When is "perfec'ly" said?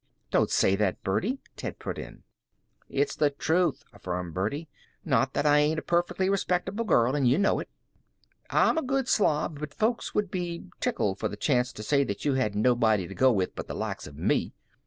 5.83-6.27